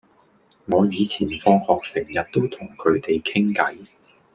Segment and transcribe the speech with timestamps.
[0.65, 1.67] 我以前放學
[2.01, 3.85] 成日都同佢哋傾偈